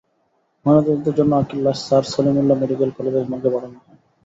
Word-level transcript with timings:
ময়নাতদন্তের 0.65 1.15
জন্য 1.19 1.31
আঁখির 1.35 1.59
লাশ 1.63 1.79
স্যার 1.81 2.03
সলিমুল্লাহ 2.13 2.57
মেডিকেল 2.59 2.89
কলেজের 2.97 3.29
মর্গে 3.31 3.49
পাঠানো 3.53 3.77
হয়। 3.77 3.97